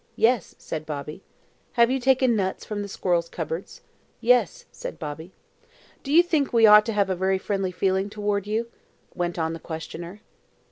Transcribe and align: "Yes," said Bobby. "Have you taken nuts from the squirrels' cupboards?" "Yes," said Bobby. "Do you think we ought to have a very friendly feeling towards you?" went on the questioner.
"Yes," 0.15 0.55
said 0.57 0.87
Bobby. 0.87 1.21
"Have 1.73 1.91
you 1.91 1.99
taken 1.99 2.35
nuts 2.35 2.65
from 2.65 2.81
the 2.81 2.87
squirrels' 2.87 3.29
cupboards?" 3.29 3.81
"Yes," 4.19 4.65
said 4.71 4.97
Bobby. 4.97 5.31
"Do 6.01 6.11
you 6.11 6.23
think 6.23 6.51
we 6.51 6.65
ought 6.65 6.87
to 6.87 6.93
have 6.93 7.11
a 7.11 7.15
very 7.15 7.37
friendly 7.37 7.71
feeling 7.71 8.09
towards 8.09 8.47
you?" 8.47 8.71
went 9.13 9.37
on 9.37 9.53
the 9.53 9.59
questioner. 9.59 10.21